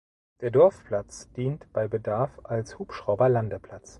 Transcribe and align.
Der 0.39 0.49
Dorfplatz 0.49 1.31
dient 1.33 1.71
bei 1.73 1.87
Bedarf 1.87 2.31
als 2.43 2.79
Hubschrauberlandeplatz. 2.79 3.89